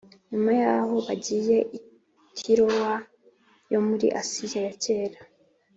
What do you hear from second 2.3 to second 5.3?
Tirowa yomuri asiya yakera